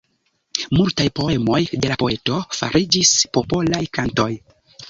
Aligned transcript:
Multaj 0.77 1.05
poemoj 1.19 1.59
de 1.83 1.91
la 1.93 1.99
poeto 2.05 2.39
fariĝis 2.61 3.15
popolaj 3.39 3.87
kantoj. 4.01 4.31